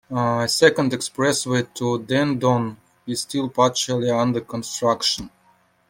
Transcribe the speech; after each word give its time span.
A 0.09 0.47
second 0.47 0.93
expressway 0.93 1.71
to 1.75 1.99
Dandong 1.99 2.77
is 3.05 3.21
still 3.21 3.49
partially 3.49 4.09
under 4.09 4.41
construction. 4.41 5.29